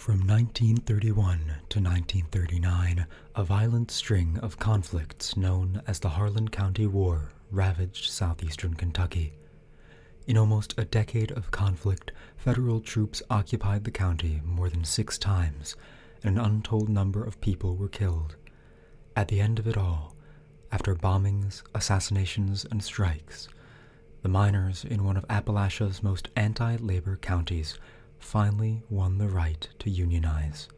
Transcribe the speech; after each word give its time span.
From 0.00 0.20
1931 0.20 1.38
to 1.68 1.78
1939, 1.78 3.06
a 3.36 3.44
violent 3.44 3.90
string 3.90 4.38
of 4.38 4.58
conflicts 4.58 5.36
known 5.36 5.82
as 5.86 5.98
the 5.98 6.08
Harlan 6.08 6.48
County 6.48 6.86
War 6.86 7.32
ravaged 7.50 8.10
southeastern 8.10 8.72
Kentucky. 8.72 9.34
In 10.26 10.38
almost 10.38 10.72
a 10.78 10.86
decade 10.86 11.32
of 11.32 11.50
conflict, 11.50 12.12
federal 12.38 12.80
troops 12.80 13.22
occupied 13.28 13.84
the 13.84 13.90
county 13.90 14.40
more 14.42 14.70
than 14.70 14.84
six 14.84 15.18
times, 15.18 15.76
and 16.24 16.38
an 16.38 16.44
untold 16.46 16.88
number 16.88 17.22
of 17.22 17.42
people 17.42 17.76
were 17.76 17.86
killed. 17.86 18.36
At 19.14 19.28
the 19.28 19.42
end 19.42 19.58
of 19.58 19.66
it 19.66 19.76
all, 19.76 20.16
after 20.72 20.94
bombings, 20.94 21.62
assassinations, 21.74 22.64
and 22.70 22.82
strikes, 22.82 23.48
the 24.22 24.30
miners 24.30 24.82
in 24.82 25.04
one 25.04 25.18
of 25.18 25.26
Appalachia's 25.28 26.02
most 26.02 26.30
anti 26.36 26.76
labor 26.76 27.18
counties 27.18 27.78
finally 28.20 28.82
won 28.88 29.18
the 29.18 29.28
right 29.28 29.68
to 29.80 29.90
unionize. 29.90 30.68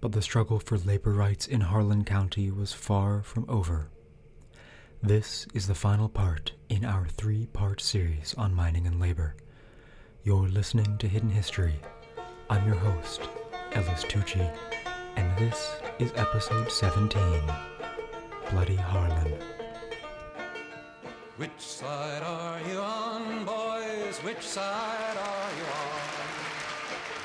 But 0.00 0.12
the 0.12 0.22
struggle 0.22 0.60
for 0.60 0.78
labor 0.78 1.10
rights 1.12 1.46
in 1.46 1.62
Harlan 1.62 2.04
County 2.04 2.50
was 2.50 2.72
far 2.72 3.22
from 3.22 3.44
over. 3.48 3.88
This 5.02 5.46
is 5.54 5.66
the 5.66 5.74
final 5.74 6.08
part 6.08 6.52
in 6.68 6.84
our 6.84 7.06
three 7.08 7.46
part 7.46 7.80
series 7.80 8.34
on 8.38 8.54
mining 8.54 8.86
and 8.86 9.00
labor. 9.00 9.34
You're 10.22 10.48
listening 10.48 10.98
to 10.98 11.08
Hidden 11.08 11.30
History. 11.30 11.80
I'm 12.50 12.66
your 12.66 12.76
host, 12.76 13.22
Ellis 13.72 14.04
Tucci, 14.04 14.48
and 15.16 15.38
this 15.38 15.80
is 15.98 16.12
episode 16.16 16.70
17 16.70 17.20
Bloody 18.50 18.76
Harlan. 18.76 19.34
Which 21.36 21.58
side 21.58 22.22
are 22.22 22.60
you 22.68 22.78
on, 22.78 23.44
boys? 23.44 24.18
Which 24.24 24.42
side 24.42 25.16
are 25.16 25.50
you 25.56 25.64
on? 25.64 25.97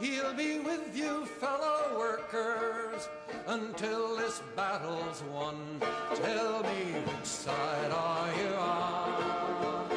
He'll 0.00 0.32
be 0.32 0.60
with 0.60 0.96
you, 0.96 1.26
fellow 1.26 1.98
workers, 1.98 3.08
until 3.48 4.16
this 4.16 4.40
battle's 4.54 5.24
won. 5.32 5.80
Tell 6.14 6.62
me, 6.62 7.00
which 7.04 7.26
side 7.26 7.90
are 7.90 8.32
you 8.40 8.54
on? 8.54 9.88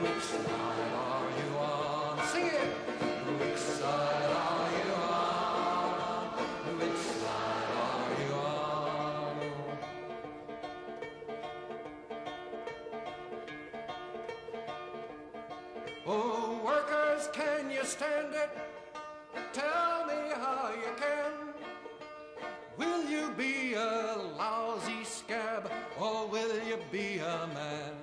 Which 0.00 0.22
side 0.22 0.92
are 0.94 1.30
you 1.40 1.58
on? 1.58 2.26
Sing 2.28 2.46
it! 2.46 2.70
Which 3.40 3.58
side 3.58 4.30
are 4.30 4.70
you 4.78 4.92
on? 4.92 6.28
Which 6.78 7.02
side 7.18 7.72
are 7.82 8.14
you 8.22 8.32
on? 8.34 9.36
Oh, 16.06 16.60
workers, 16.64 17.28
can 17.32 17.72
you 17.72 17.84
stand 17.84 18.34
it? 18.34 18.67
Tell 19.52 20.06
me 20.06 20.32
how 20.34 20.72
you 20.74 20.92
can. 20.96 21.32
Will 22.76 23.04
you 23.04 23.30
be 23.36 23.74
a 23.74 24.16
lousy 24.36 25.04
scab 25.04 25.70
or 25.98 26.26
will 26.28 26.62
you 26.64 26.78
be 26.92 27.18
a 27.18 27.48
man? 27.54 27.97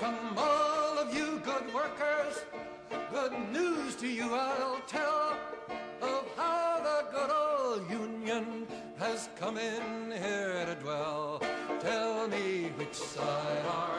Come, 0.00 0.38
all 0.38 0.98
of 0.98 1.14
you 1.14 1.42
good 1.44 1.74
workers, 1.74 2.46
good 3.12 3.34
news 3.52 3.96
to 3.96 4.08
you 4.08 4.32
I'll 4.32 4.80
tell 4.86 5.36
of 6.00 6.24
how 6.38 6.80
the 6.82 7.04
good 7.14 7.30
old 7.30 7.90
Union 7.90 8.66
has 8.98 9.28
come 9.38 9.58
in 9.58 10.10
here 10.10 10.64
to 10.64 10.74
dwell. 10.76 11.42
Tell 11.80 12.28
me 12.28 12.72
which 12.78 12.94
side 12.94 13.66
are 13.66 13.89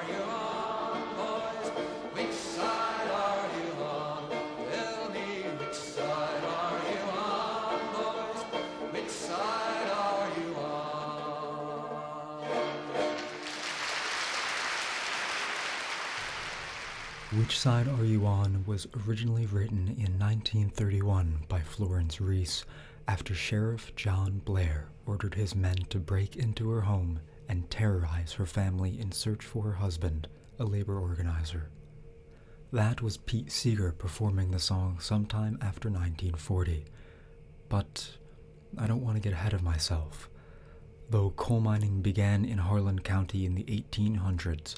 Which 17.34 17.58
Side 17.58 17.88
Are 17.88 18.04
You 18.04 18.26
On 18.26 18.66
was 18.68 18.90
originally 19.08 19.46
written 19.46 19.88
in 19.88 20.20
1931 20.20 21.46
by 21.48 21.62
Florence 21.62 22.20
Reese 22.20 22.66
after 23.08 23.34
Sheriff 23.34 23.96
John 23.96 24.42
Blair 24.44 24.90
ordered 25.06 25.36
his 25.36 25.56
men 25.56 25.78
to 25.92 25.98
break 25.98 26.36
into 26.36 26.70
her 26.72 26.82
home 26.82 27.22
and 27.48 27.70
terrorize 27.70 28.34
her 28.34 28.46
family 28.46 29.00
in 29.00 29.14
search 29.14 29.46
for 29.46 29.64
her 29.64 29.76
husband, 29.76 30.28
a 30.60 30.66
labor 30.66 31.00
organizer. 31.00 31.70
That 32.74 33.02
was 33.02 33.16
Pete 33.16 33.50
Seeger 33.50 33.94
performing 33.94 34.52
the 34.52 34.60
song 34.60 35.00
sometime 35.00 35.58
after 35.62 35.90
1940. 35.90 36.84
But 37.70 38.10
I 38.78 38.88
don't 38.88 39.06
want 39.06 39.16
to 39.16 39.22
get 39.22 39.32
ahead 39.32 39.54
of 39.54 39.64
myself. 39.64 40.30
Though 41.10 41.30
coal 41.30 41.62
mining 41.62 42.02
began 42.02 42.44
in 42.44 42.58
Harlan 42.58 43.00
County 43.00 43.46
in 43.46 43.56
the 43.56 43.64
1800s, 43.64 44.76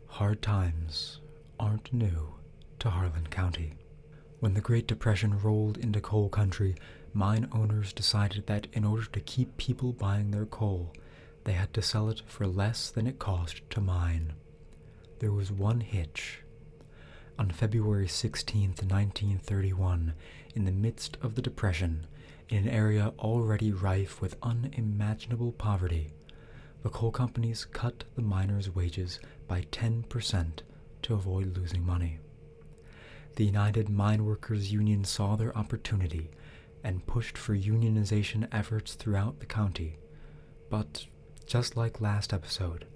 hard 0.09 0.43
times 0.43 1.21
aren't 1.61 1.93
new 1.93 2.35
to 2.81 2.91
Harlan 2.91 3.29
County. 3.29 3.75
When 4.41 4.55
the 4.55 4.61
Great 4.61 4.89
Depression 4.89 5.39
rolled 5.39 5.79
into 5.79 6.01
coal 6.01 6.29
country, 6.29 6.75
mine 7.13 7.49
owners 7.53 7.93
decided 7.93 8.49
that 8.49 8.67
in 8.73 8.85
order 8.85 9.05
to 9.05 9.21
keep 9.21 9.57
people 9.57 9.93
buying 9.93 10.33
their 10.33 10.47
coal, 10.47 10.93
they 11.45 11.53
had 11.53 11.73
to 11.75 11.81
sell 11.81 12.09
it 12.09 12.23
for 12.27 12.49
less 12.49 12.91
than 12.91 13.07
it 13.07 13.21
cost 13.21 13.63
to 13.71 13.81
mine. 13.81 14.33
There 15.21 15.31
was 15.31 15.53
one 15.53 15.79
hitch. 15.79 16.41
On 17.39 17.51
February 17.51 18.09
16, 18.09 18.71
1931, 18.71 20.15
in 20.57 20.65
the 20.65 20.73
midst 20.73 21.19
of 21.23 21.37
the 21.37 21.43
Depression, 21.43 22.09
in 22.49 22.59
an 22.59 22.69
area 22.69 23.13
already 23.19 23.73
rife 23.73 24.21
with 24.21 24.37
unimaginable 24.43 25.53
poverty, 25.53 26.13
the 26.83 26.91
coal 26.91 27.11
companies 27.11 27.65
cut 27.65 28.05
the 28.15 28.23
miners' 28.23 28.75
wages 28.75 29.19
by 29.49 29.63
10% 29.73 30.61
to 31.03 31.15
avoid 31.15 31.57
losing 31.57 31.85
money. 31.85 32.19
The 33.37 33.45
United 33.45 33.89
Mine 33.89 34.25
Workers 34.25 34.73
Union 34.73 35.05
saw 35.05 35.35
their 35.35 35.57
opportunity 35.57 36.31
and 36.85 37.07
pushed 37.07 37.39
for 37.39 37.57
unionization 37.57 38.47
efforts 38.53 38.95
throughout 38.95 39.41
the 39.41 39.47
county. 39.47 39.97
But, 40.69 41.07
just 41.47 41.77
like 41.77 42.01
last 42.01 42.33
episode, 42.33 42.87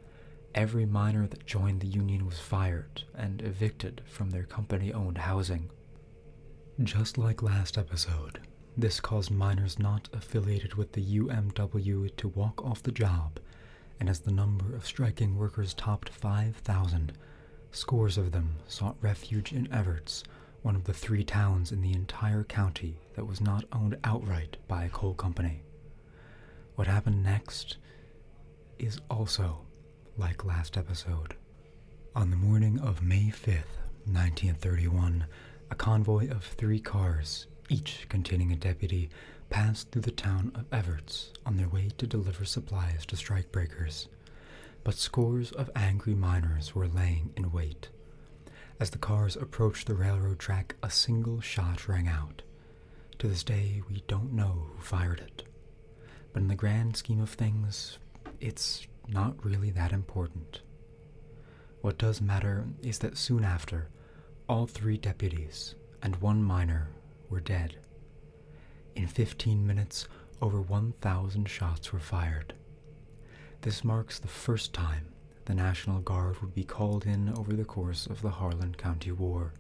every 0.55 0.85
miner 0.85 1.27
that 1.27 1.47
joined 1.47 1.81
the 1.81 1.87
union 1.87 2.27
was 2.27 2.39
fired 2.39 3.05
and 3.15 3.41
evicted 3.43 4.03
from 4.07 4.31
their 4.31 4.45
company 4.45 4.93
owned 4.93 5.19
housing. 5.19 5.71
Just 6.83 7.19
like 7.19 7.43
last 7.43 7.77
episode, 7.79 8.41
this 8.79 9.01
caused 9.01 9.33
miners 9.33 9.77
not 9.77 10.09
affiliated 10.13 10.75
with 10.75 10.93
the 10.93 11.19
UMW 11.19 12.17
to 12.17 12.29
walk 12.29 12.65
off 12.65 12.81
the 12.81 12.93
job, 12.93 13.41
and 13.99 14.09
as 14.09 14.21
the 14.21 14.31
number 14.31 14.73
of 14.77 14.87
striking 14.87 15.37
workers 15.37 15.75
topped 15.75 16.09
5,000, 16.09 17.13
scores 17.73 18.17
of 18.17 18.31
them 18.31 18.55
sought 18.69 18.97
refuge 19.01 19.53
in 19.53 19.67
Evarts, 19.67 20.23
one 20.63 20.77
of 20.77 20.85
the 20.85 20.95
three 20.95 21.25
towns 21.25 21.73
in 21.73 21.83
the 21.83 21.93
entire 21.93 22.45
county 22.45 23.01
that 23.17 23.27
was 23.27 23.41
not 23.41 23.65
owned 23.73 23.99
outright 24.05 24.57
by 24.69 24.85
a 24.85 24.91
coal 24.91 25.15
company. 25.15 25.63
What 26.77 26.87
happened 26.87 27.25
next 27.25 27.79
is 28.79 29.01
also 29.11 29.59
like 30.17 30.45
last 30.45 30.77
episode. 30.77 31.35
On 32.15 32.31
the 32.31 32.37
morning 32.37 32.79
of 32.79 33.03
May 33.03 33.33
5th, 33.33 33.75
1931, 34.05 35.27
a 35.69 35.75
convoy 35.75 36.31
of 36.31 36.45
three 36.45 36.79
cars, 36.79 37.49
each 37.69 38.07
containing 38.09 38.53
a 38.53 38.57
deputy, 38.57 39.11
passed 39.51 39.91
through 39.91 40.03
the 40.03 40.11
town 40.11 40.53
of 40.55 40.69
Evarts 40.71 41.31
on 41.47 41.57
their 41.57 41.69
way 41.69 41.91
to 41.99 42.07
deliver 42.07 42.45
supplies 42.45 43.07
to 43.07 43.17
strikebreakers. 43.17 44.09
But 44.85 44.95
scores 44.95 45.53
of 45.53 45.71
angry 45.75 46.15
miners 46.15 46.75
were 46.75 46.89
laying 46.89 47.33
in 47.37 47.53
wait. 47.53 47.89
As 48.81 48.91
the 48.91 48.99
cars 48.99 49.37
approached 49.37 49.87
the 49.87 49.95
railroad 49.95 50.39
track, 50.39 50.77
a 50.83 50.91
single 50.91 51.41
shot 51.41 51.89
rang 51.89 52.09
out. 52.09 52.43
To 53.19 53.29
this 53.29 53.43
day, 53.43 53.83
we 53.89 54.05
don't 54.07 54.33
know 54.33 54.69
who 54.77 54.83
fired 54.83 55.21
it. 55.21 55.43
But 56.33 56.43
in 56.43 56.49
the 56.49 56.55
grand 56.55 56.97
scheme 56.97 57.21
of 57.21 57.31
things, 57.31 57.99
it's 58.41 58.87
not 59.09 59.45
really 59.45 59.71
that 59.71 59.93
important. 59.93 60.61
What 61.81 61.99
does 61.99 62.21
matter 62.21 62.67
is 62.83 62.99
that 63.01 63.17
soon 63.17 63.45
after, 63.45 63.89
all 64.49 64.67
three 64.67 64.97
deputies 64.97 65.75
and 66.03 66.17
one 66.17 66.43
miner 66.43 66.89
were 67.29 67.41
dead. 67.41 67.77
In 68.95 69.07
15 69.07 69.67
minutes, 69.67 70.09
over 70.41 70.61
1,000 70.61 71.49
shots 71.49 71.93
were 71.93 71.99
fired. 71.99 72.55
This 73.63 73.85
marks 73.85 74.19
the 74.19 74.29
first 74.29 74.73
time 74.73 75.07
the 75.45 75.55
National 75.55 76.01
Guard 76.01 76.41
would 76.41 76.55
be 76.55 76.65
called 76.65 77.07
in 77.07 77.31
over 77.37 77.55
the 77.55 77.65
course 77.65 78.07
of 78.07 78.23
the 78.23 78.31
Harlan 78.31 78.75
County 78.75 79.13
War. 79.13 79.55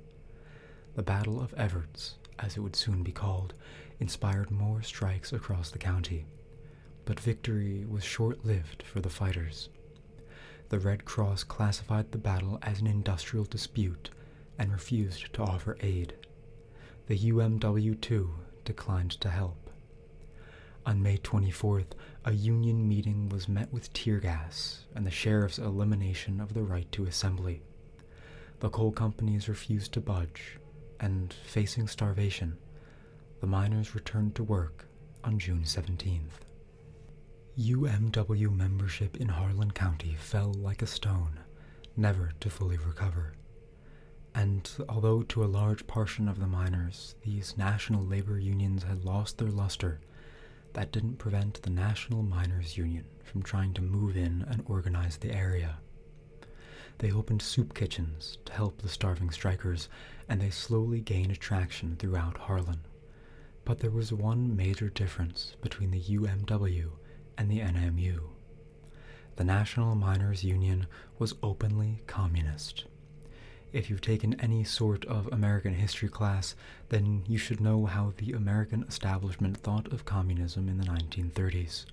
The 0.94 1.02
Battle 1.02 1.40
of 1.40 1.54
Evarts, 1.56 2.14
as 2.38 2.56
it 2.56 2.60
would 2.60 2.76
soon 2.76 3.02
be 3.02 3.12
called, 3.12 3.54
inspired 4.00 4.50
more 4.50 4.82
strikes 4.82 5.32
across 5.32 5.70
the 5.70 5.78
county 5.78 6.26
but 7.08 7.18
victory 7.18 7.86
was 7.88 8.04
short 8.04 8.44
lived 8.44 8.82
for 8.82 9.00
the 9.00 9.08
fighters. 9.08 9.70
The 10.68 10.78
Red 10.78 11.06
Cross 11.06 11.44
classified 11.44 12.12
the 12.12 12.18
battle 12.18 12.58
as 12.60 12.80
an 12.80 12.86
industrial 12.86 13.46
dispute 13.46 14.10
and 14.58 14.70
refused 14.70 15.32
to 15.32 15.42
offer 15.42 15.78
aid. 15.80 16.12
The 17.08 17.19
UMW, 17.32 17.99
too, 18.02 18.34
declined 18.66 19.12
to 19.22 19.31
help. 19.31 19.70
On 20.84 21.02
May 21.02 21.16
24th, 21.16 21.93
a 22.26 22.32
union 22.32 22.87
meeting 22.87 23.31
was 23.31 23.49
met 23.49 23.72
with 23.72 23.90
tear 23.94 24.19
gas 24.19 24.84
and 24.94 25.06
the 25.06 25.10
sheriff's 25.10 25.58
elimination 25.58 26.38
of 26.38 26.52
the 26.52 26.62
right 26.62 26.90
to 26.93 27.06
assembly. 27.06 27.62
The 28.60 28.69
coal 28.69 28.93
companies 28.93 29.49
refused 29.49 29.93
to 29.93 30.02
budge, 30.02 30.58
and 31.00 31.32
facing 31.46 31.88
starvation, 31.88 32.58
the 33.40 33.46
miners 33.46 33.94
returned 33.94 34.34
to 34.34 34.43
work 34.43 34.84
on 35.25 35.38
June 35.38 35.62
17th. 35.62 36.44
UMW 37.58 38.54
membership 38.54 39.16
in 39.16 39.28
Harlan 39.28 39.70
County 39.70 40.14
fell 40.19 40.52
like 40.58 40.82
a 40.82 40.87
stone, 40.87 41.40
never 41.96 42.32
to 42.40 42.50
fully 42.50 42.76
recover. 42.76 43.32
And 44.38 44.70
although 44.88 45.23
to 45.23 45.43
a 45.43 45.46
large 45.50 45.85
portion 45.88 46.29
of 46.29 46.38
the 46.38 46.46
miners 46.46 47.17
these 47.25 47.58
national 47.58 48.05
labor 48.05 48.38
unions 48.38 48.85
had 48.85 49.05
lost 49.05 49.37
their 49.37 49.50
luster, 49.50 49.99
that 50.75 50.93
didn't 50.93 51.17
prevent 51.17 51.61
the 51.61 51.70
National 51.70 52.23
Miners 52.23 52.76
Union 52.76 53.05
from 53.25 53.43
trying 53.43 53.75
to 53.75 53.82
move 53.82 54.17
in 54.17 54.46
and 54.49 54.62
organize 54.67 55.17
the 55.17 55.32
area. 55.35 55.79
They 56.99 57.11
opened 57.11 57.43
soup 57.43 57.75
kitchens 57.75 58.38
to 58.44 58.52
help 58.52 58.81
the 58.81 58.88
starving 58.88 59.31
strikers, 59.31 59.88
and 60.29 60.40
they 60.40 60.50
slowly 60.50 61.00
gained 61.00 61.40
traction 61.40 61.96
throughout 61.96 62.38
Harlan. 62.38 62.82
But 63.64 63.81
there 63.81 63.90
was 63.90 64.12
one 64.12 64.55
major 64.55 64.88
difference 64.88 65.56
between 65.61 65.90
the 65.90 66.00
UMW 66.00 66.90
and 67.37 67.50
the 67.50 67.58
NMU. 67.58 68.20
The 69.35 69.43
National 69.43 69.96
Miners 69.96 70.44
Union 70.44 70.87
was 71.19 71.35
openly 71.43 72.02
communist. 72.06 72.85
If 73.70 73.90
you've 73.90 74.00
taken 74.00 74.40
any 74.40 74.64
sort 74.64 75.04
of 75.04 75.28
American 75.30 75.74
history 75.74 76.08
class, 76.08 76.56
then 76.88 77.22
you 77.26 77.36
should 77.36 77.60
know 77.60 77.84
how 77.84 78.14
the 78.16 78.32
American 78.32 78.82
establishment 78.88 79.58
thought 79.58 79.92
of 79.92 80.06
communism 80.06 80.70
in 80.70 80.78
the 80.78 80.86
1930s. 80.86 81.84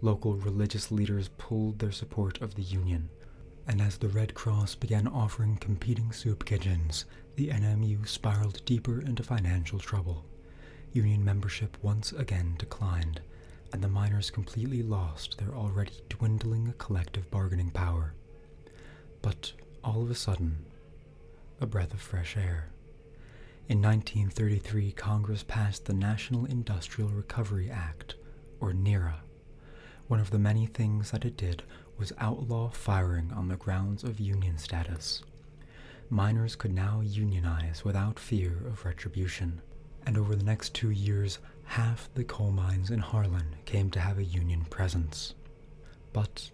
Local 0.00 0.34
religious 0.34 0.92
leaders 0.92 1.30
pulled 1.38 1.80
their 1.80 1.90
support 1.90 2.40
of 2.40 2.54
the 2.54 2.62
Union, 2.62 3.08
and 3.66 3.82
as 3.82 3.96
the 3.98 4.08
Red 4.08 4.34
Cross 4.34 4.76
began 4.76 5.08
offering 5.08 5.56
competing 5.56 6.12
soup 6.12 6.44
kitchens, 6.44 7.04
the 7.34 7.48
NMU 7.48 8.06
spiraled 8.06 8.64
deeper 8.64 9.00
into 9.00 9.24
financial 9.24 9.80
trouble. 9.80 10.24
Union 10.92 11.24
membership 11.24 11.76
once 11.82 12.12
again 12.12 12.54
declined, 12.58 13.20
and 13.72 13.82
the 13.82 13.88
miners 13.88 14.30
completely 14.30 14.84
lost 14.84 15.36
their 15.38 15.52
already 15.52 16.00
dwindling 16.08 16.72
collective 16.78 17.28
bargaining 17.30 17.70
power. 17.70 18.14
But 19.20 19.52
all 19.82 20.02
of 20.02 20.10
a 20.10 20.14
sudden, 20.14 20.64
a 21.60 21.66
breath 21.66 21.94
of 21.94 22.00
fresh 22.00 22.36
air. 22.36 22.68
In 23.68 23.80
1933, 23.80 24.92
Congress 24.92 25.42
passed 25.42 25.86
the 25.86 25.94
National 25.94 26.44
Industrial 26.44 27.10
Recovery 27.10 27.70
Act, 27.70 28.16
or 28.60 28.72
NIRA. 28.72 29.22
One 30.06 30.20
of 30.20 30.30
the 30.30 30.38
many 30.38 30.66
things 30.66 31.10
that 31.10 31.24
it 31.24 31.36
did 31.36 31.62
was 31.98 32.12
outlaw 32.18 32.68
firing 32.68 33.32
on 33.32 33.48
the 33.48 33.56
grounds 33.56 34.04
of 34.04 34.20
union 34.20 34.58
status. 34.58 35.22
Miners 36.10 36.54
could 36.54 36.74
now 36.74 37.00
unionize 37.00 37.84
without 37.84 38.18
fear 38.18 38.62
of 38.66 38.84
retribution, 38.84 39.62
and 40.04 40.18
over 40.18 40.36
the 40.36 40.44
next 40.44 40.74
two 40.74 40.90
years, 40.90 41.38
half 41.64 42.08
the 42.14 42.24
coal 42.24 42.52
mines 42.52 42.90
in 42.90 43.00
Harlan 43.00 43.56
came 43.64 43.90
to 43.90 44.00
have 44.00 44.18
a 44.18 44.24
Union 44.24 44.64
presence. 44.66 45.34
But 46.12 46.50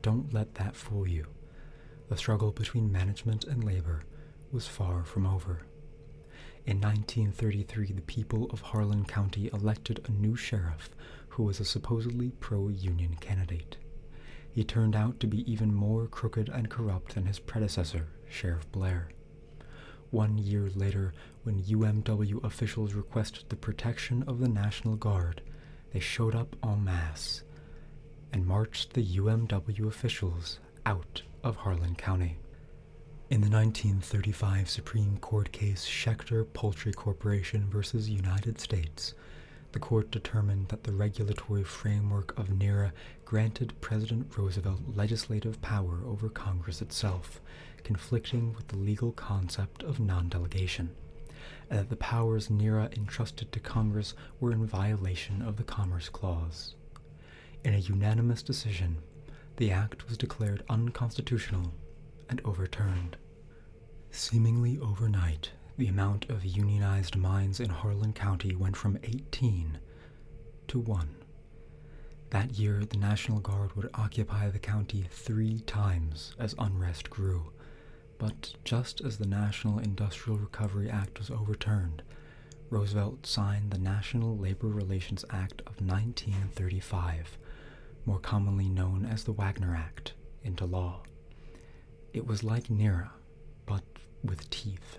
don't 0.00 0.32
let 0.32 0.54
that 0.54 0.74
fool 0.74 1.06
you. 1.06 1.26
The 2.08 2.16
struggle 2.16 2.50
between 2.50 2.90
management 2.90 3.44
and 3.44 3.62
labor 3.62 4.02
was 4.52 4.68
far 4.68 5.04
from 5.04 5.26
over. 5.26 5.62
In 6.64 6.80
1933, 6.80 7.92
the 7.92 8.02
people 8.02 8.46
of 8.50 8.60
Harlan 8.60 9.04
County 9.04 9.50
elected 9.52 10.04
a 10.06 10.12
new 10.12 10.36
sheriff 10.36 10.90
who 11.30 11.42
was 11.42 11.58
a 11.58 11.64
supposedly 11.64 12.30
pro 12.38 12.68
union 12.68 13.16
candidate. 13.20 13.78
He 14.52 14.62
turned 14.62 14.94
out 14.94 15.18
to 15.20 15.26
be 15.26 15.50
even 15.50 15.74
more 15.74 16.06
crooked 16.06 16.48
and 16.50 16.68
corrupt 16.68 17.14
than 17.14 17.24
his 17.24 17.38
predecessor, 17.38 18.06
Sheriff 18.28 18.70
Blair. 18.70 19.08
One 20.10 20.36
year 20.36 20.68
later, 20.74 21.14
when 21.42 21.62
UMW 21.62 22.44
officials 22.44 22.92
requested 22.92 23.46
the 23.48 23.56
protection 23.56 24.22
of 24.26 24.38
the 24.38 24.48
National 24.48 24.94
Guard, 24.94 25.40
they 25.92 26.00
showed 26.00 26.34
up 26.34 26.54
en 26.62 26.84
masse 26.84 27.42
and 28.30 28.46
marched 28.46 28.92
the 28.92 29.16
UMW 29.16 29.86
officials 29.86 30.60
out 30.84 31.22
of 31.42 31.56
Harlan 31.56 31.94
County. 31.94 32.36
In 33.32 33.40
the 33.40 33.48
1935 33.48 34.68
Supreme 34.68 35.16
Court 35.16 35.52
case 35.52 35.86
Schechter 35.86 36.44
Poultry 36.52 36.92
Corporation 36.92 37.66
versus 37.70 38.10
United 38.10 38.60
States, 38.60 39.14
the 39.72 39.78
court 39.78 40.10
determined 40.10 40.68
that 40.68 40.84
the 40.84 40.92
regulatory 40.92 41.64
framework 41.64 42.38
of 42.38 42.50
NIRA 42.50 42.92
granted 43.24 43.72
President 43.80 44.36
Roosevelt 44.36 44.80
legislative 44.94 45.62
power 45.62 46.00
over 46.04 46.28
Congress 46.28 46.82
itself, 46.82 47.40
conflicting 47.82 48.52
with 48.52 48.68
the 48.68 48.76
legal 48.76 49.12
concept 49.12 49.82
of 49.82 49.98
non 49.98 50.28
delegation, 50.28 50.90
and 51.70 51.78
uh, 51.78 51.82
that 51.84 51.88
the 51.88 51.96
powers 51.96 52.50
NIRA 52.50 52.90
entrusted 52.94 53.50
to 53.50 53.60
Congress 53.60 54.12
were 54.40 54.52
in 54.52 54.66
violation 54.66 55.40
of 55.40 55.56
the 55.56 55.64
Commerce 55.64 56.10
Clause. 56.10 56.74
In 57.64 57.72
a 57.72 57.78
unanimous 57.78 58.42
decision, 58.42 58.98
the 59.56 59.70
act 59.70 60.06
was 60.06 60.18
declared 60.18 60.64
unconstitutional 60.68 61.72
and 62.28 62.42
overturned. 62.44 63.16
Seemingly 64.14 64.78
overnight, 64.78 65.52
the 65.78 65.88
amount 65.88 66.28
of 66.28 66.44
unionized 66.44 67.16
mines 67.16 67.60
in 67.60 67.70
Harlan 67.70 68.12
County 68.12 68.54
went 68.54 68.76
from 68.76 68.98
18 69.02 69.78
to 70.68 70.78
1. 70.78 71.08
That 72.28 72.58
year, 72.58 72.84
the 72.84 72.98
National 72.98 73.40
Guard 73.40 73.74
would 73.74 73.88
occupy 73.94 74.50
the 74.50 74.58
county 74.58 75.06
three 75.10 75.60
times 75.60 76.34
as 76.38 76.54
unrest 76.58 77.08
grew. 77.08 77.52
But 78.18 78.52
just 78.64 79.00
as 79.00 79.16
the 79.16 79.26
National 79.26 79.78
Industrial 79.78 80.38
Recovery 80.38 80.90
Act 80.90 81.18
was 81.18 81.30
overturned, 81.30 82.02
Roosevelt 82.68 83.26
signed 83.26 83.70
the 83.70 83.78
National 83.78 84.36
Labor 84.36 84.68
Relations 84.68 85.24
Act 85.30 85.62
of 85.62 85.80
1935, 85.80 87.38
more 88.04 88.20
commonly 88.20 88.68
known 88.68 89.06
as 89.06 89.24
the 89.24 89.32
Wagner 89.32 89.74
Act, 89.74 90.12
into 90.44 90.66
law. 90.66 91.02
It 92.12 92.26
was 92.26 92.44
like 92.44 92.68
NIRA, 92.68 93.10
but 93.66 93.82
with 94.22 94.48
teeth. 94.50 94.98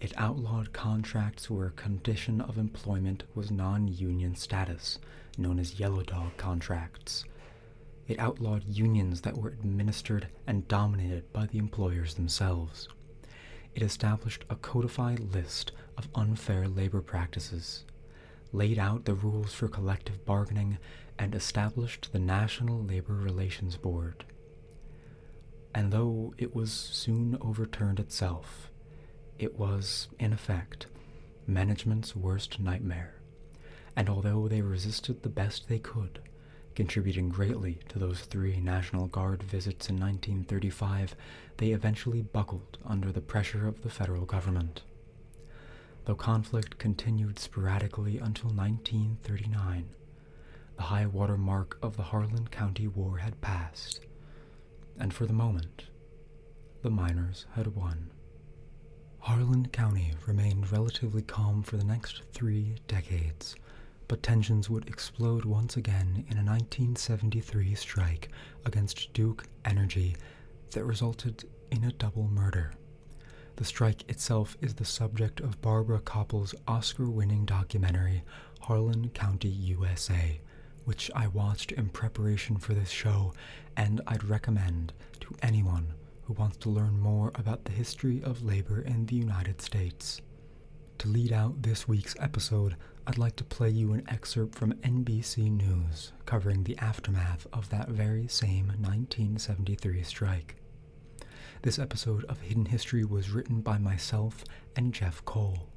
It 0.00 0.12
outlawed 0.16 0.72
contracts 0.72 1.48
where 1.48 1.68
a 1.68 1.72
condition 1.72 2.40
of 2.40 2.58
employment 2.58 3.24
was 3.34 3.50
non 3.50 3.88
union 3.88 4.36
status 4.36 4.98
known 5.38 5.58
as 5.58 5.80
yellow 5.80 6.02
dog 6.02 6.36
contracts. 6.36 7.24
It 8.06 8.18
outlawed 8.18 8.64
unions 8.64 9.22
that 9.22 9.36
were 9.36 9.50
administered 9.50 10.28
and 10.46 10.68
dominated 10.68 11.32
by 11.32 11.46
the 11.46 11.58
employers 11.58 12.14
themselves. 12.14 12.88
It 13.74 13.82
established 13.82 14.44
a 14.50 14.56
codified 14.56 15.20
list 15.34 15.72
of 15.96 16.08
unfair 16.14 16.68
labor 16.68 17.00
practices, 17.00 17.84
laid 18.52 18.78
out 18.78 19.04
the 19.04 19.14
rules 19.14 19.52
for 19.54 19.68
collective 19.68 20.24
bargaining, 20.24 20.78
and 21.18 21.34
established 21.34 22.12
the 22.12 22.18
National 22.18 22.82
Labor 22.82 23.14
Relations 23.14 23.76
Board. 23.76 24.24
And 25.74 25.92
though 25.92 26.34
it 26.38 26.54
was 26.54 26.72
soon 26.72 27.36
overturned 27.40 27.98
itself, 27.98 28.70
it 29.38 29.58
was, 29.58 30.08
in 30.18 30.32
effect, 30.32 30.86
management's 31.46 32.14
worst 32.14 32.60
nightmare 32.60 33.14
and 33.96 34.08
although 34.08 34.48
they 34.48 34.62
resisted 34.62 35.22
the 35.22 35.28
best 35.28 35.68
they 35.68 35.78
could, 35.78 36.20
contributing 36.74 37.28
greatly 37.28 37.78
to 37.88 37.98
those 37.98 38.20
three 38.20 38.60
National 38.60 39.06
Guard 39.06 39.42
visits 39.42 39.88
in 39.88 39.96
1935, 39.96 41.14
they 41.58 41.68
eventually 41.70 42.22
buckled 42.22 42.78
under 42.84 43.12
the 43.12 43.20
pressure 43.20 43.68
of 43.68 43.82
the 43.82 43.90
federal 43.90 44.24
government. 44.24 44.82
Though 46.04 46.16
conflict 46.16 46.78
continued 46.78 47.38
sporadically 47.38 48.18
until 48.18 48.50
1939, 48.50 49.88
the 50.76 50.82
high 50.82 51.06
water 51.06 51.38
mark 51.38 51.78
of 51.80 51.96
the 51.96 52.02
Harlan 52.02 52.48
County 52.48 52.88
War 52.88 53.18
had 53.18 53.40
passed, 53.40 54.00
and 54.98 55.12
for 55.12 55.26
the 55.26 55.32
moment, 55.32 55.84
the 56.82 56.90
miners 56.90 57.46
had 57.54 57.68
won. 57.68 58.10
Harlan 59.20 59.68
County 59.68 60.12
remained 60.26 60.70
relatively 60.70 61.22
calm 61.22 61.62
for 61.62 61.76
the 61.76 61.84
next 61.84 62.22
three 62.32 62.76
decades 62.86 63.56
but 64.08 64.22
tensions 64.22 64.68
would 64.68 64.86
explode 64.88 65.44
once 65.44 65.76
again 65.76 66.24
in 66.28 66.36
a 66.36 66.44
1973 66.44 67.74
strike 67.74 68.28
against 68.64 69.12
Duke 69.12 69.44
Energy 69.64 70.16
that 70.72 70.84
resulted 70.84 71.44
in 71.70 71.84
a 71.84 71.92
double 71.92 72.28
murder. 72.28 72.72
The 73.56 73.64
strike 73.64 74.08
itself 74.10 74.56
is 74.60 74.74
the 74.74 74.84
subject 74.84 75.40
of 75.40 75.60
Barbara 75.62 76.00
Kopple's 76.00 76.54
Oscar 76.66 77.08
winning 77.08 77.44
documentary, 77.44 78.22
Harlan 78.60 79.10
County, 79.10 79.48
USA, 79.48 80.40
which 80.84 81.10
I 81.14 81.26
watched 81.26 81.72
in 81.72 81.88
preparation 81.88 82.56
for 82.56 82.74
this 82.74 82.90
show, 82.90 83.32
and 83.76 84.00
I'd 84.06 84.24
recommend 84.24 84.92
to 85.20 85.34
anyone 85.42 85.94
who 86.24 86.34
wants 86.34 86.56
to 86.58 86.70
learn 86.70 86.98
more 86.98 87.32
about 87.34 87.64
the 87.64 87.72
history 87.72 88.22
of 88.22 88.42
labor 88.44 88.80
in 88.80 89.06
the 89.06 89.16
United 89.16 89.60
States. 89.60 90.20
To 90.98 91.08
lead 91.08 91.32
out 91.32 91.62
this 91.62 91.86
week's 91.88 92.16
episode, 92.18 92.76
I'd 93.06 93.18
like 93.18 93.36
to 93.36 93.44
play 93.44 93.68
you 93.68 93.92
an 93.92 94.04
excerpt 94.08 94.54
from 94.54 94.72
NBC 94.74 95.50
News 95.50 96.12
covering 96.24 96.64
the 96.64 96.78
aftermath 96.78 97.46
of 97.52 97.68
that 97.68 97.88
very 97.88 98.26
same 98.28 98.68
1973 98.68 100.02
strike. 100.02 100.56
This 101.62 101.78
episode 101.78 102.24
of 102.24 102.40
Hidden 102.40 102.66
History 102.66 103.04
was 103.04 103.30
written 103.30 103.60
by 103.60 103.78
myself 103.78 104.44
and 104.76 104.94
Jeff 104.94 105.24
Cole. 105.24 105.68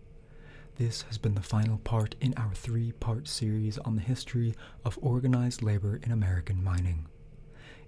This 0.77 1.01
has 1.03 1.17
been 1.17 1.33
the 1.33 1.41
final 1.41 1.79
part 1.79 2.13
in 2.21 2.35
our 2.37 2.53
three 2.53 2.91
part 2.91 3.27
series 3.27 3.79
on 3.79 3.95
the 3.95 4.01
history 4.03 4.53
of 4.85 4.99
organized 5.01 5.63
labor 5.63 5.99
in 6.03 6.11
American 6.11 6.63
mining. 6.63 7.07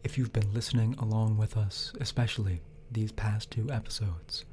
If 0.03 0.17
you've 0.17 0.33
been 0.33 0.51
listening 0.55 0.95
along 0.97 1.37
with 1.37 1.55
us, 1.55 1.93
especially 2.01 2.63
these 2.91 3.11
past 3.11 3.51
two 3.51 3.69
episodes, 3.71 4.43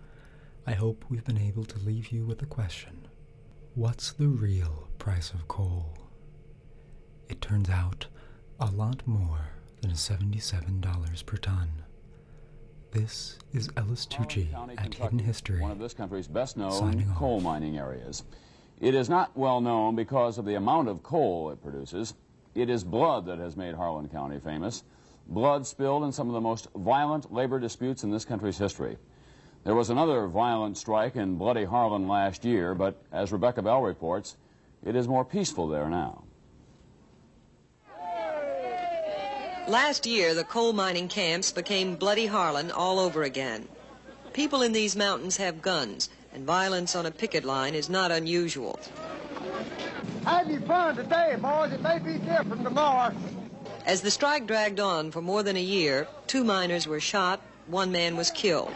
I 0.67 0.73
hope 0.73 1.07
we've 1.09 1.25
been 1.25 1.39
able 1.39 1.65
to 1.65 1.79
leave 1.79 2.09
you 2.09 2.27
with 2.27 2.43
a 2.43 2.47
question 2.47 3.09
What's 3.75 4.13
the 4.13 4.29
real 4.29 4.89
price 4.99 5.31
of 5.31 5.49
coal? 5.49 5.97
It 7.31 7.41
turns 7.41 7.71
out 7.71 8.07
a 8.61 8.67
lot 8.71 9.07
more 9.07 9.53
than 9.81 9.93
$77 9.93 11.25
per 11.25 11.37
ton. 11.39 11.86
This 12.93 13.39
is 13.53 13.69
Ellis 13.77 14.07
Tucci 14.07 14.53
at 14.55 14.77
Kentucky, 14.79 15.03
Hidden 15.03 15.19
History. 15.19 15.61
One 15.61 15.71
of 15.71 15.79
this 15.79 15.93
country's 15.93 16.29
best 16.29 16.57
known 16.57 17.05
coal 17.15 17.41
mining 17.41 17.77
areas. 17.77 18.25
It 18.81 18.95
is 18.95 19.09
not 19.09 19.37
well 19.37 19.61
known 19.61 19.97
because 19.97 20.39
of 20.39 20.45
the 20.45 20.55
amount 20.55 20.89
of 20.89 21.03
coal 21.03 21.51
it 21.51 21.63
produces. 21.63 22.15
It 22.55 22.71
is 22.71 22.85
blood 22.85 23.27
that 23.27 23.39
has 23.39 23.57
made 23.57 23.75
Harlan 23.75 24.09
County 24.09 24.39
famous. 24.39 24.85
Blood 25.29 25.67
spilled 25.67 26.05
in 26.05 26.13
some 26.13 26.29
of 26.29 26.35
the 26.35 26.41
most 26.41 26.69
violent 26.77 27.33
labor 27.33 27.59
disputes 27.59 28.05
in 28.05 28.11
this 28.11 28.25
country's 28.25 28.59
history. 28.59 28.97
There 29.65 29.75
was 29.75 29.91
another 29.91 30.27
violent 30.29 30.79
strike 30.79 31.17
in 31.17 31.37
bloody 31.37 31.65
Harlan 31.65 32.07
last 32.07 32.45
year, 32.45 32.75
but 32.75 33.03
as 33.13 33.33
Rebecca 33.33 33.63
Bell 33.63 33.83
reports, 33.83 34.37
it 34.85 34.95
is 34.95 35.09
more 35.09 35.25
peaceful 35.25 35.67
there 35.67 35.91
now. 35.91 36.23
Last 39.69 40.07
year, 40.07 40.33
the 40.33 40.45
coal 40.45 40.73
mining 40.73 41.09
camps 41.09 41.51
became 41.51 41.97
bloody 41.97 42.27
Harlan 42.27 42.71
all 42.71 43.01
over 43.01 43.25
again. 43.25 43.67
People 44.33 44.63
in 44.63 44.73
these 44.73 44.95
mountains 44.95 45.39
have 45.39 45.61
guns, 45.61 46.09
and 46.33 46.45
violence 46.45 46.95
on 46.95 47.05
a 47.05 47.11
picket 47.11 47.45
line 47.45 47.75
is 47.75 47.91
not 47.91 48.13
unusual. 48.13 48.79
Have 50.25 50.49
you 50.49 50.61
fun 50.61 50.95
today, 50.95 51.37
boys? 51.41 51.73
It 51.73 51.83
may 51.83 51.99
be 51.99 52.19
different 52.19 52.63
tomorrow. 52.63 53.13
As 53.85 54.03
the 54.03 54.11
strike 54.13 54.47
dragged 54.47 54.79
on 54.79 55.11
for 55.11 55.21
more 55.21 55.43
than 55.43 55.57
a 55.57 55.61
year, 55.61 56.07
two 56.29 56.45
miners 56.45 56.87
were 56.87 57.01
shot, 57.01 57.41
one 57.67 57.91
man 57.91 58.17
was 58.17 58.31
killed. 58.31 58.73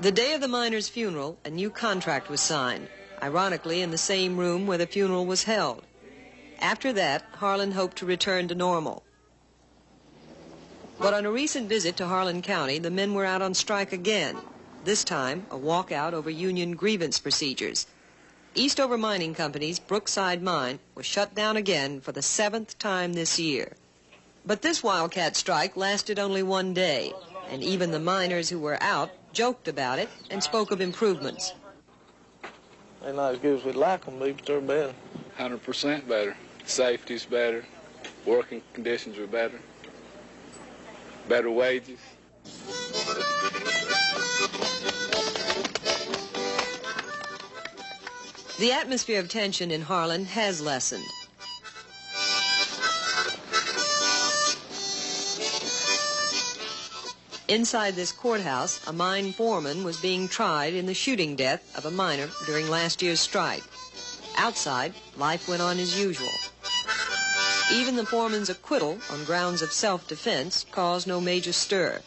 The 0.00 0.10
day 0.10 0.32
of 0.32 0.40
the 0.40 0.48
miner's 0.48 0.88
funeral, 0.88 1.36
a 1.44 1.50
new 1.50 1.68
contract 1.68 2.30
was 2.30 2.40
signed, 2.40 2.88
ironically 3.22 3.82
in 3.82 3.90
the 3.90 3.98
same 3.98 4.38
room 4.38 4.66
where 4.66 4.78
the 4.78 4.86
funeral 4.86 5.26
was 5.26 5.42
held. 5.42 5.82
After 6.58 6.90
that, 6.94 7.22
Harlan 7.34 7.72
hoped 7.72 7.98
to 7.98 8.06
return 8.06 8.48
to 8.48 8.54
normal. 8.54 9.02
But 10.98 11.12
on 11.12 11.26
a 11.26 11.30
recent 11.30 11.68
visit 11.68 11.98
to 11.98 12.06
Harlan 12.06 12.40
County, 12.40 12.78
the 12.78 12.90
men 12.90 13.12
were 13.12 13.26
out 13.26 13.42
on 13.42 13.52
strike 13.52 13.92
again. 13.92 14.38
This 14.82 15.04
time, 15.04 15.46
a 15.50 15.58
walkout 15.58 16.14
over 16.14 16.30
union 16.30 16.76
grievance 16.76 17.18
procedures. 17.18 17.86
Eastover 18.54 18.96
Mining 18.96 19.34
Company's 19.34 19.78
Brookside 19.78 20.42
Mine 20.42 20.78
was 20.94 21.04
shut 21.04 21.34
down 21.34 21.58
again 21.58 22.00
for 22.00 22.12
the 22.12 22.22
seventh 22.22 22.78
time 22.78 23.12
this 23.12 23.38
year. 23.38 23.76
But 24.46 24.62
this 24.62 24.82
wildcat 24.82 25.36
strike 25.36 25.76
lasted 25.76 26.18
only 26.18 26.42
one 26.42 26.72
day, 26.72 27.12
and 27.50 27.62
even 27.62 27.90
the 27.90 28.00
miners 28.00 28.48
who 28.48 28.58
were 28.58 28.82
out 28.82 29.10
joked 29.32 29.68
about 29.68 29.98
it 29.98 30.08
and 30.30 30.42
spoke 30.42 30.70
of 30.70 30.80
improvements. 30.80 31.52
They're 33.02 33.14
not 33.14 33.34
as 33.34 33.38
good 33.38 33.58
as 33.58 33.64
we'd 33.64 33.76
like 33.76 34.04
them 34.04 34.18
to 34.18 34.26
be, 34.26 34.32
but 34.32 34.46
they're 34.46 34.60
better. 34.60 34.94
100% 35.38 36.06
better. 36.06 36.36
Safety's 36.66 37.24
better. 37.24 37.64
Working 38.26 38.62
conditions 38.74 39.18
are 39.18 39.26
better. 39.26 39.58
Better 41.28 41.50
wages. 41.50 41.98
The 48.58 48.72
atmosphere 48.72 49.20
of 49.20 49.28
tension 49.30 49.70
in 49.70 49.80
Harlan 49.80 50.26
has 50.26 50.60
lessened. 50.60 51.06
Inside 57.50 57.96
this 57.96 58.12
courthouse, 58.12 58.80
a 58.86 58.92
mine 58.92 59.32
foreman 59.32 59.82
was 59.82 59.96
being 59.96 60.28
tried 60.28 60.72
in 60.72 60.86
the 60.86 60.94
shooting 60.94 61.34
death 61.34 61.76
of 61.76 61.84
a 61.84 61.90
miner 61.90 62.28
during 62.46 62.70
last 62.70 63.02
year's 63.02 63.18
strike. 63.18 63.64
Outside, 64.36 64.94
life 65.16 65.48
went 65.48 65.60
on 65.60 65.80
as 65.80 65.98
usual. 65.98 66.30
Even 67.72 67.96
the 67.96 68.06
foreman's 68.06 68.50
acquittal 68.50 69.00
on 69.10 69.24
grounds 69.24 69.62
of 69.62 69.72
self-defense 69.72 70.64
caused 70.70 71.08
no 71.08 71.20
major 71.20 71.52
stir. 71.52 72.00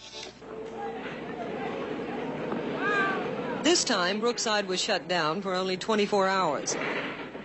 This 3.64 3.84
time, 3.84 4.22
Brookside 4.22 4.70
was 4.70 4.80
shut 4.80 5.10
down 5.10 5.42
for 5.42 5.56
only 5.56 5.76
24 5.76 6.26
hours. 6.26 6.78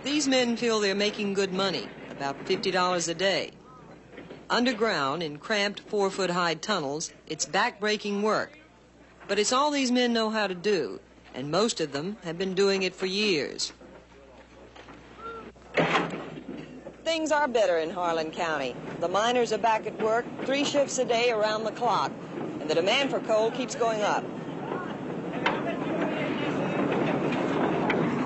These 0.03 0.25
men 0.25 0.55
feel 0.55 0.79
they're 0.79 0.95
making 0.95 1.33
good 1.33 1.51
money, 1.51 1.89
about 2.09 2.45
$50 2.45 3.09
a 3.09 3.13
day. 3.13 3.58
Underground, 4.51 5.21
in 5.21 5.37
cramped 5.37 5.81
four-foot-high 5.81 6.55
tunnels, 6.55 7.13
it's 7.27 7.45
back-breaking 7.45 8.23
work. 8.23 8.57
But 9.27 9.37
it's 9.37 9.53
all 9.53 9.69
these 9.69 9.91
men 9.91 10.11
know 10.11 10.31
how 10.31 10.47
to 10.47 10.55
do, 10.55 10.99
and 11.35 11.51
most 11.51 11.79
of 11.79 11.91
them 11.91 12.17
have 12.23 12.39
been 12.39 12.55
doing 12.55 12.81
it 12.81 12.95
for 12.95 13.05
years. 13.05 13.71
Things 17.03 17.31
are 17.31 17.47
better 17.47 17.77
in 17.77 17.91
Harlan 17.91 18.31
County. 18.31 18.75
The 18.99 19.07
miners 19.07 19.53
are 19.53 19.59
back 19.59 19.85
at 19.85 20.01
work 20.01 20.25
three 20.45 20.63
shifts 20.63 20.97
a 20.97 21.05
day 21.05 21.29
around 21.29 21.63
the 21.63 21.71
clock, 21.71 22.11
and 22.59 22.67
the 22.67 22.75
demand 22.75 23.11
for 23.11 23.19
coal 23.19 23.51
keeps 23.51 23.75
going 23.75 24.01
up. 24.01 24.23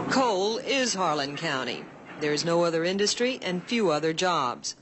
Coal 0.10 0.58
is 0.60 0.94
Harlan 0.94 1.36
County. 1.36 1.84
There 2.22 2.32
is 2.32 2.46
no 2.46 2.64
other 2.64 2.86
industry 2.86 3.40
and 3.42 3.62
few 3.64 3.90
other 3.90 4.14
jobs. 4.14 4.78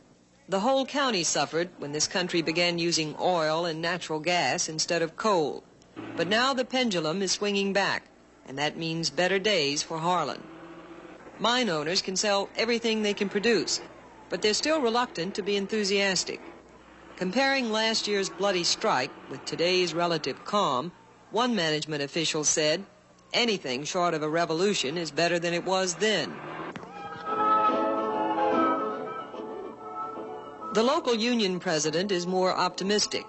The 0.49 0.61
whole 0.61 0.85
county 0.85 1.23
suffered 1.23 1.69
when 1.77 1.91
this 1.91 2.07
country 2.07 2.41
began 2.41 2.79
using 2.79 3.15
oil 3.19 3.65
and 3.65 3.81
natural 3.81 4.19
gas 4.19 4.67
instead 4.67 5.01
of 5.01 5.15
coal. 5.15 5.63
But 6.15 6.27
now 6.27 6.53
the 6.53 6.65
pendulum 6.65 7.21
is 7.21 7.31
swinging 7.31 7.73
back, 7.73 8.09
and 8.45 8.57
that 8.57 8.77
means 8.77 9.09
better 9.09 9.39
days 9.39 9.83
for 9.83 9.99
Harlan. 9.99 10.43
Mine 11.37 11.69
owners 11.69 12.01
can 12.01 12.15
sell 12.15 12.49
everything 12.55 13.01
they 13.01 13.13
can 13.13 13.29
produce, 13.29 13.79
but 14.29 14.41
they're 14.41 14.53
still 14.53 14.81
reluctant 14.81 15.35
to 15.35 15.41
be 15.41 15.55
enthusiastic. 15.55 16.39
Comparing 17.15 17.71
last 17.71 18.07
year's 18.07 18.29
bloody 18.29 18.63
strike 18.63 19.11
with 19.29 19.45
today's 19.45 19.93
relative 19.93 20.43
calm, 20.43 20.91
one 21.29 21.55
management 21.55 22.03
official 22.03 22.43
said, 22.43 22.85
anything 23.33 23.83
short 23.83 24.13
of 24.13 24.23
a 24.23 24.29
revolution 24.29 24.97
is 24.97 25.11
better 25.11 25.39
than 25.39 25.53
it 25.53 25.63
was 25.63 25.95
then. 25.95 26.50
The 30.73 30.83
local 30.83 31.13
union 31.13 31.59
president 31.59 32.13
is 32.13 32.25
more 32.25 32.55
optimistic. 32.55 33.25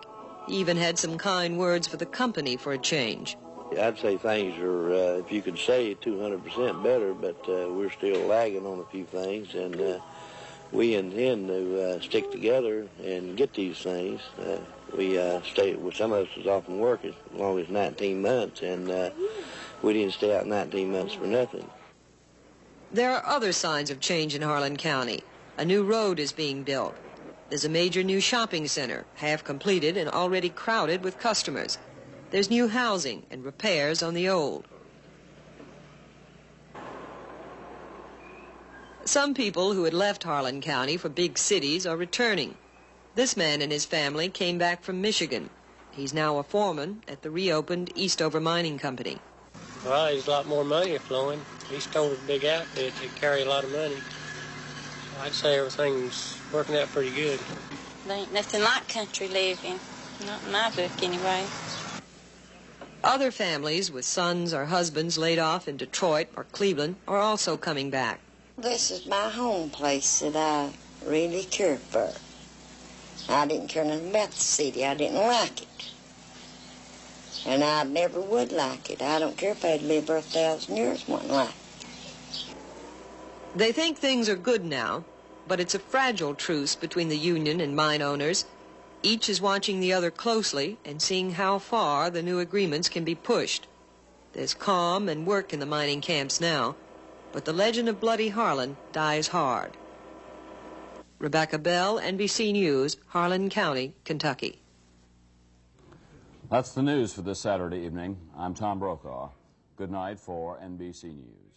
He 0.47 0.59
even 0.59 0.77
had 0.77 0.97
some 0.97 1.19
kind 1.19 1.59
words 1.59 1.89
for 1.89 1.97
the 1.97 2.07
company 2.07 2.57
for 2.57 2.73
a 2.73 2.79
change. 2.79 3.37
I'd 3.77 3.99
say 3.99 4.17
things 4.17 4.57
are, 4.61 4.93
uh, 4.93 5.19
if 5.19 5.33
you 5.33 5.43
could 5.43 5.59
say, 5.59 5.97
200% 5.97 6.85
better, 6.85 7.13
but 7.15 7.37
uh, 7.49 7.69
we're 7.73 7.91
still 7.91 8.29
lagging 8.29 8.65
on 8.65 8.79
a 8.79 8.85
few 8.85 9.05
things, 9.07 9.57
and 9.57 9.81
uh, 9.81 9.99
we 10.71 10.95
intend 10.95 11.49
to 11.49 11.83
uh, 11.83 12.01
stick 12.01 12.31
together 12.31 12.87
and 13.03 13.37
get 13.37 13.53
these 13.55 13.79
things. 13.79 14.21
Uh, 14.39 14.59
we 14.97 15.19
uh, 15.19 15.43
stay, 15.43 15.75
well, 15.75 15.91
some 15.91 16.13
of 16.13 16.29
us 16.29 16.37
was 16.37 16.47
off 16.47 16.67
from 16.67 16.79
work 16.79 17.05
as 17.05 17.15
long 17.35 17.59
as 17.59 17.69
19 17.69 18.23
months, 18.23 18.63
and 18.63 19.13
we 19.83 19.93
didn't 19.95 20.13
stay 20.13 20.37
out 20.37 20.47
19 20.47 20.93
months 20.93 21.15
for 21.15 21.27
nothing. 21.27 21.69
There 22.93 23.11
are 23.11 23.27
other 23.27 23.51
signs 23.51 23.91
of 23.91 23.99
change 23.99 24.37
in 24.37 24.43
Harlan 24.43 24.77
County. 24.77 25.25
A 25.59 25.65
new 25.65 25.83
road 25.83 26.21
is 26.21 26.31
being 26.31 26.63
built. 26.63 26.95
There's 27.53 27.67
a 27.67 27.69
major 27.69 28.03
new 28.03 28.19
shopping 28.19 28.67
center, 28.67 29.05
half 29.17 29.45
completed 29.45 29.99
and 29.99 30.09
already 30.09 30.49
crowded 30.49 31.05
with 31.05 31.19
customers. 31.19 31.77
There's 32.31 32.49
new 32.49 32.67
housing 32.67 33.25
and 33.31 33.45
repairs 33.45 34.03
on 34.03 34.15
the 34.15 34.27
old. 34.27 34.65
Some 39.05 39.35
people 39.35 39.75
who 39.75 39.85
had 39.85 39.93
left 39.93 40.23
Harlan 40.23 40.63
County 40.63 40.97
for 40.97 41.11
big 41.11 41.37
cities 41.37 41.85
are 41.87 41.95
returning. 41.95 42.55
This 43.17 43.37
man 43.37 43.61
and 43.61 43.71
his 43.71 43.85
family 43.85 44.31
came 44.31 44.57
back 44.57 44.83
from 44.83 45.03
Michigan. 45.03 45.51
He's 45.91 46.15
now 46.15 46.39
a 46.39 46.43
foreman 46.43 47.03
at 47.07 47.21
the 47.21 47.31
reopened 47.31 47.93
Eastover 47.95 48.41
Mining 48.41 48.79
Company. 48.79 49.19
Well, 49.85 50.07
there's 50.07 50.27
a 50.27 50.31
lot 50.31 50.47
more 50.47 50.65
money 50.65 50.97
flowing. 50.97 51.43
Eastover's 51.71 52.19
a 52.19 52.27
big 52.27 52.47
outfit. 52.47 52.95
They 52.99 53.09
carry 53.21 53.43
a 53.43 53.47
lot 53.47 53.65
of 53.65 53.73
money. 53.73 53.99
So 55.23 55.27
I'd 55.27 55.35
say 55.35 55.59
everything's 55.59 56.37
working 56.53 56.75
out 56.77 56.89
pretty 56.89 57.15
good. 57.15 57.39
There 58.09 58.17
ain't 58.17 58.33
nothing 58.33 58.61
like 58.61 58.89
country 58.89 59.29
living. 59.29 59.79
Not 60.27 60.45
in 60.45 60.51
my 60.51 60.69
book, 60.71 60.91
anyway. 61.01 61.45
Other 63.05 63.31
families 63.31 63.93
with 63.93 64.05
sons 64.05 64.53
or 64.53 64.65
husbands 64.65 65.17
laid 65.17 65.39
off 65.39 65.69
in 65.69 65.77
Detroit 65.77 66.27
or 66.37 66.43
Cleveland 66.51 66.97
are 67.07 67.19
also 67.19 67.57
coming 67.57 67.89
back. 67.89 68.19
This 68.59 68.91
is 68.91 69.07
my 69.07 69.29
home 69.29 69.71
place 69.71 70.19
that 70.19 70.35
I 70.35 70.73
really 71.07 71.45
care 71.45 71.77
for. 71.77 72.11
I 73.29 73.47
didn't 73.47 73.69
care 73.69 73.85
nothing 73.85 74.11
about 74.11 74.31
the 74.31 74.41
city. 74.41 74.85
I 74.85 74.95
didn't 74.95 75.19
like 75.19 75.63
it. 75.63 75.93
And 77.47 77.63
I 77.63 77.85
never 77.85 78.21
would 78.21 78.51
like 78.51 78.91
it. 78.91 79.01
I 79.01 79.21
don't 79.21 79.37
care 79.37 79.53
if 79.53 79.65
I'd 79.65 79.83
live 79.83 80.07
for 80.07 80.17
a 80.17 80.23
thousand 80.23 80.77
years, 80.77 81.07
wouldn't 81.07 81.31
like 81.31 81.51
it. 81.51 81.55
They 83.55 83.71
think 83.71 83.99
things 83.99 84.29
are 84.29 84.35
good 84.35 84.65
now, 84.65 85.05
but 85.47 85.61
it's 85.61 85.75
a 85.75 85.79
fragile 85.79 86.35
truce 86.35 86.75
between 86.75 87.09
the 87.09 87.19
union 87.19 87.61
and 87.61 87.77
mine 87.77 88.03
owners. 88.03 88.45
Each 89.03 89.29
is 89.29 89.41
watching 89.41 89.81
the 89.81 89.93
other 89.93 90.11
closely 90.11 90.79
and 90.85 91.03
seeing 91.03 91.33
how 91.33 91.59
far 91.59 92.11
the 92.11 92.23
new 92.23 92.39
agreements 92.39 92.89
can 92.89 93.05
be 93.05 93.15
pushed. 93.15 93.67
There's 94.33 94.55
calm 94.55 95.09
and 95.09 95.27
work 95.27 95.53
in 95.53 95.61
the 95.61 95.67
mining 95.67 96.01
camps 96.01 96.41
now, 96.41 96.77
but 97.33 97.45
the 97.45 97.53
legend 97.53 97.89
of 97.89 98.01
Bloody 98.01 98.29
Harlan 98.29 98.77
dies 98.93 99.29
hard. 99.29 99.73
Rebecca 101.19 101.59
Bell, 101.59 102.01
NBC 102.01 102.53
News, 102.53 102.97
Harlan 103.09 103.49
County, 103.49 103.95
Kentucky. 104.05 104.61
That's 106.51 106.73
the 106.73 106.83
news 106.83 107.13
for 107.15 107.23
this 107.23 107.41
Saturday 107.41 107.79
evening. 107.79 108.19
I'm 108.37 108.55
Tom 108.55 108.79
Brokaw. 108.79 109.31
Good 109.77 109.91
night 109.91 110.19
for 110.19 110.59
NBC 110.59 111.05
News. 111.05 111.52